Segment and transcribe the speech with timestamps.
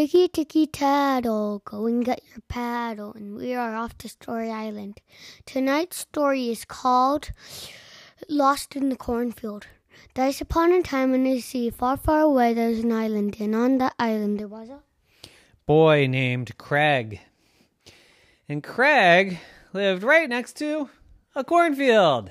[0.00, 4.98] Ticky ticky tattle, go and get your paddle, and we are off to Story Island.
[5.44, 7.32] Tonight's story is called
[8.26, 9.66] Lost in the Cornfield.
[10.14, 13.54] Thrice upon a time in the sea, far, far away, there was an island, and
[13.54, 14.80] on that island there was a
[15.66, 17.20] boy named Craig.
[18.48, 19.38] And Craig
[19.74, 20.88] lived right next to
[21.34, 22.30] a cornfield.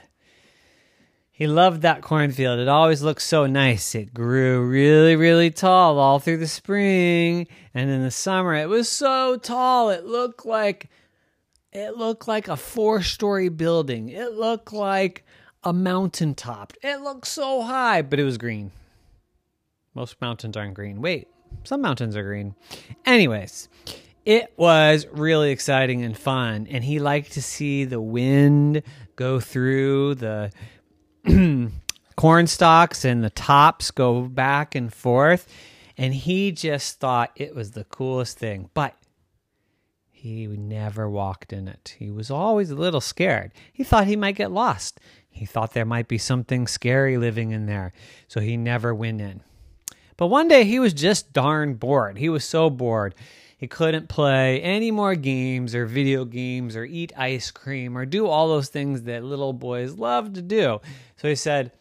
[1.39, 2.59] He loved that cornfield.
[2.59, 3.95] It always looked so nice.
[3.95, 8.89] It grew really, really tall all through the spring, and in the summer it was
[8.89, 10.89] so tall it looked like
[11.71, 14.09] it looked like a four-story building.
[14.09, 15.23] It looked like
[15.63, 16.73] a mountaintop.
[16.83, 18.71] It looked so high, but it was green.
[19.93, 21.01] Most mountains aren't green.
[21.01, 21.29] Wait,
[21.63, 22.53] some mountains are green.
[23.05, 23.69] Anyways,
[24.25, 28.83] it was really exciting and fun, and he liked to see the wind
[29.15, 30.51] go through the
[32.19, 35.47] corn stalks and the tops go back and forth.
[35.97, 38.69] And he just thought it was the coolest thing.
[38.73, 38.93] But
[40.11, 41.95] he never walked in it.
[41.97, 43.53] He was always a little scared.
[43.71, 44.99] He thought he might get lost.
[45.29, 47.93] He thought there might be something scary living in there.
[48.27, 49.41] So he never went in.
[50.17, 52.17] But one day he was just darn bored.
[52.17, 53.15] He was so bored.
[53.57, 58.27] He couldn't play any more games or video games or eat ice cream or do
[58.27, 60.81] all those things that little boys love to do.
[61.15, 61.71] So he said,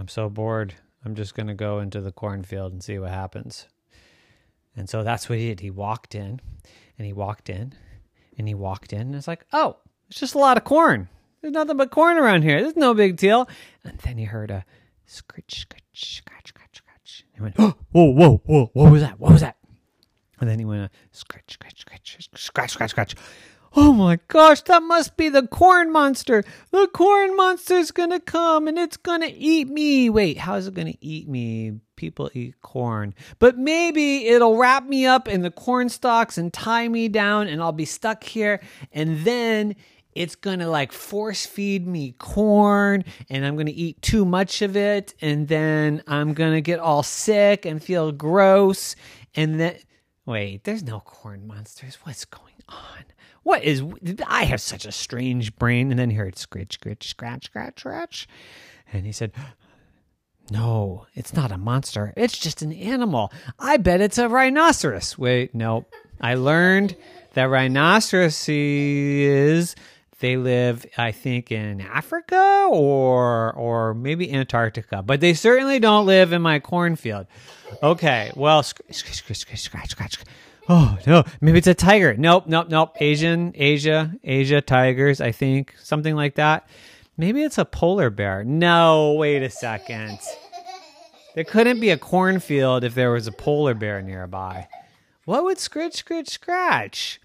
[0.00, 0.74] I'm so bored.
[1.04, 3.68] I'm just going to go into the cornfield and see what happens.
[4.74, 5.60] And so that's what he did.
[5.60, 6.40] He walked in
[6.96, 7.74] and he walked in
[8.38, 9.76] and he walked in and it's like, oh,
[10.08, 11.08] it's just a lot of corn.
[11.42, 12.62] There's nothing but corn around here.
[12.62, 13.48] There's no big deal.
[13.84, 14.64] And then he heard a
[15.06, 17.24] scritch, scratch, scratch, scratch, scratch.
[17.34, 19.20] He went, oh, whoa, whoa, whoa, what was that?
[19.20, 19.56] What was that?
[20.40, 23.14] And then he went, a scratch, scratch, scratch, scratch, scratch, scratch.
[23.76, 26.42] Oh my gosh, that must be the corn monster.
[26.72, 30.10] The corn monster's gonna come and it's gonna eat me.
[30.10, 31.78] Wait, how's it gonna eat me?
[31.94, 33.14] People eat corn.
[33.38, 37.62] But maybe it'll wrap me up in the corn stalks and tie me down and
[37.62, 38.60] I'll be stuck here.
[38.92, 39.76] And then
[40.16, 45.14] it's gonna like force feed me corn and I'm gonna eat too much of it.
[45.20, 48.96] And then I'm gonna get all sick and feel gross.
[49.36, 49.76] And then,
[50.30, 51.98] wait, there's no corn monsters.
[52.04, 53.04] What's going on?
[53.42, 53.82] What is?
[54.26, 55.90] I have such a strange brain.
[55.90, 58.28] And then he heard scritch, scritch, scratch, scratch, scratch.
[58.92, 59.32] And he said,
[60.50, 62.12] No, it's not a monster.
[62.16, 63.32] It's just an animal.
[63.58, 65.18] I bet it's a rhinoceros.
[65.18, 65.86] Wait, no.
[66.20, 66.96] I learned
[67.34, 69.74] that rhinoceroses
[70.20, 76.32] they live, I think, in Africa or or maybe Antarctica, but they certainly don't live
[76.32, 77.26] in my cornfield.
[77.82, 80.18] Okay, well, scratch, scratch, scratch, scratch, scratch.
[80.68, 82.14] Oh no, maybe it's a tiger.
[82.16, 82.96] Nope, nope, nope.
[83.00, 85.20] Asian, Asia, Asia tigers.
[85.20, 86.68] I think something like that.
[87.16, 88.44] Maybe it's a polar bear.
[88.44, 90.18] No, wait a second.
[91.34, 94.68] There couldn't be a cornfield if there was a polar bear nearby.
[95.24, 97.20] What would scratch, scratch, scratch?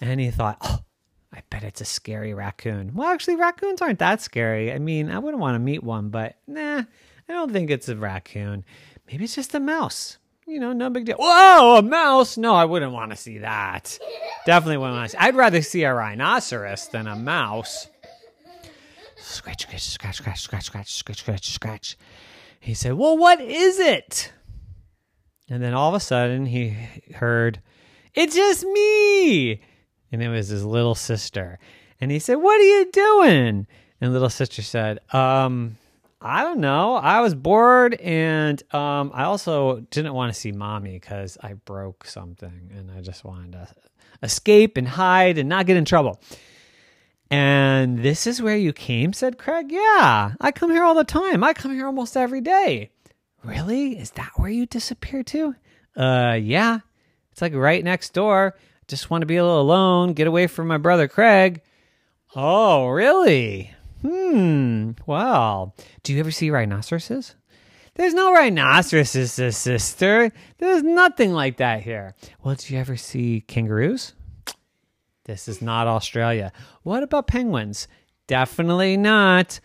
[0.00, 0.80] And he thought, oh,
[1.34, 2.92] I bet it's a scary raccoon.
[2.94, 4.72] Well, actually, raccoons aren't that scary.
[4.72, 6.84] I mean, I wouldn't want to meet one, but nah,
[7.28, 8.64] I don't think it's a raccoon.
[9.06, 11.16] Maybe it's just a mouse you know, no big deal.
[11.18, 12.36] Whoa, a mouse?
[12.36, 13.98] No, I wouldn't want to see that.
[14.46, 15.18] Definitely wouldn't want to see.
[15.18, 17.88] I'd rather see a rhinoceros than a mouse.
[19.16, 21.96] Scratch, scratch, scratch, scratch, scratch, scratch, scratch, scratch, scratch.
[22.60, 24.32] He said, Well, what is it?
[25.48, 26.76] And then all of a sudden he
[27.14, 27.60] heard,
[28.14, 29.62] It's just me.
[30.14, 31.58] And it was his little sister.
[32.00, 33.66] And he said, What are you doing?
[34.00, 35.76] And little sister said, Um,
[36.20, 36.94] I don't know.
[36.94, 42.06] I was bored, and um, I also didn't want to see mommy because I broke
[42.06, 43.68] something, and I just wanted to
[44.22, 46.20] escape and hide and not get in trouble.
[47.28, 49.66] And this is where you came, said Craig.
[49.70, 51.42] Yeah, I come here all the time.
[51.42, 52.90] I come here almost every day.
[53.42, 53.98] Really?
[53.98, 55.54] Is that where you disappear to?
[55.96, 56.78] Uh, yeah.
[57.32, 58.54] It's like right next door.
[58.88, 61.62] Just want to be a little alone, get away from my brother Craig.
[62.36, 63.72] Oh, really?
[64.02, 64.90] Hmm.
[65.06, 67.34] Well, do you ever see rhinoceroses?
[67.94, 70.32] There's no rhinoceroses, sister.
[70.58, 72.14] There's nothing like that here.
[72.42, 74.14] Well, do you ever see kangaroos?
[75.24, 76.52] This is not Australia.
[76.82, 77.88] What about penguins?
[78.26, 79.60] Definitely not.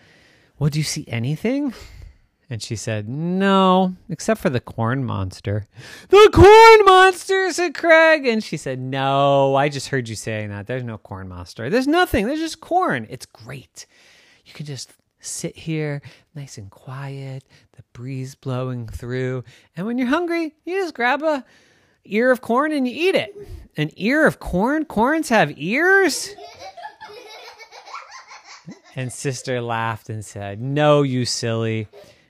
[0.58, 1.74] Well, do you see anything?
[2.50, 5.68] And she said, No, except for the corn monster.
[6.10, 8.26] The corn monster, said Craig.
[8.26, 10.66] And she said, No, I just heard you saying that.
[10.66, 11.70] There's no corn monster.
[11.70, 12.26] There's nothing.
[12.26, 13.06] There's just corn.
[13.10, 13.86] It's great.
[14.46, 16.02] You can just sit here
[16.34, 17.44] nice and quiet,
[17.74, 19.44] the breeze blowing through.
[19.76, 21.46] And when you're hungry, you just grab a
[22.06, 23.36] ear of corn and you eat it.
[23.78, 24.86] An ear of corn?
[24.86, 26.34] Corns have ears?
[28.96, 31.88] And sister laughed and said, No, you silly.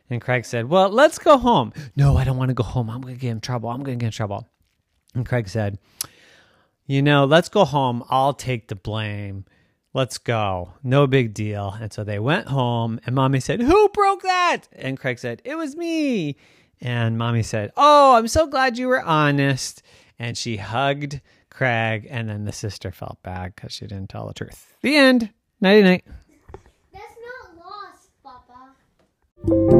[0.10, 1.74] And Craig said, Well, let's go home.
[1.96, 2.90] No, I don't want to go home.
[2.90, 3.70] I'm going to get in trouble.
[3.70, 4.48] I'm going to get in trouble.
[5.14, 5.80] And Craig said,
[6.88, 8.04] You know, let's go home.
[8.10, 9.46] I'll take the blame.
[9.94, 10.74] Let's go.
[10.84, 11.76] No big deal.
[11.80, 14.62] And so they went home, and mommy said, Who broke that?
[14.72, 16.38] And Craig said, It was me.
[16.82, 19.82] And mommy said, Oh, I'm so glad you were honest.
[20.20, 24.34] And she hugged Craig, and then the sister felt bad because she didn't tell the
[24.34, 24.74] truth.
[24.82, 25.32] The end.
[25.60, 26.06] Nighty night.
[26.94, 29.76] That's not lost, Papa.